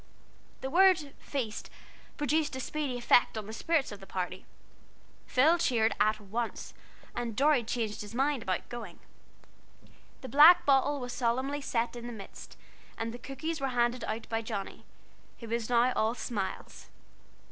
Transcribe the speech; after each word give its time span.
The 0.61 0.69
word 0.71 1.13
"Feast" 1.19 1.69
produced 2.17 2.55
a 2.55 2.59
speedy 2.59 2.97
effect 2.97 3.37
on 3.37 3.45
the 3.45 3.53
spirits 3.53 3.91
of 3.91 3.99
the 3.99 4.07
party. 4.07 4.47
Phil 5.27 5.59
cheered 5.59 5.93
at 5.99 6.19
once, 6.19 6.73
and 7.15 7.35
Dorry 7.35 7.63
changed 7.63 8.01
his 8.01 8.15
mind 8.15 8.41
about 8.41 8.67
going. 8.67 8.97
The 10.21 10.27
black 10.27 10.65
bottle 10.65 10.99
was 10.99 11.13
solemnly 11.13 11.61
set 11.61 11.95
in 11.95 12.07
the 12.07 12.13
midst, 12.13 12.57
and 12.97 13.13
the 13.13 13.19
cookies 13.19 13.61
were 13.61 13.67
handed 13.77 14.01
about 14.01 14.27
by 14.27 14.41
Johnnie, 14.41 14.85
who 15.37 15.47
was 15.49 15.69
now 15.69 15.93
all 15.93 16.15
smiles. 16.15 16.89